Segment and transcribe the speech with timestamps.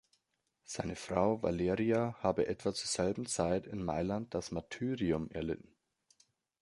[0.63, 5.75] Seine Frau Valeria habe etwa zur selben Zeit in Mailand das Martyrium erlitten.